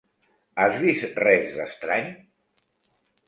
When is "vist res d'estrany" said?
0.83-2.09